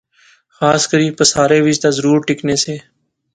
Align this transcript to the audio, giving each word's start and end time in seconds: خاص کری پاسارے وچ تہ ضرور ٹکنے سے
خاص 0.57 0.81
کری 0.91 1.07
پاسارے 1.17 1.59
وچ 1.65 1.77
تہ 1.83 1.89
ضرور 1.97 2.17
ٹکنے 2.27 2.55
سے 2.63 2.75